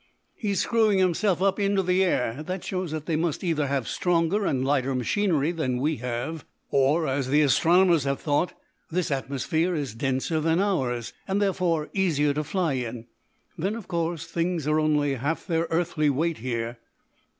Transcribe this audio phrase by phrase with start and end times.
[0.33, 2.41] "He's screwing himself up into the air.
[2.41, 7.05] That shows that they must either have stronger and lighter machinery than we have, or,
[7.05, 8.55] as the astronomers have thought,
[8.89, 13.05] this atmosphere is denser than ours, and therefore easier to fly in.
[13.59, 16.79] Then, of course, things are only half their earthly weight here.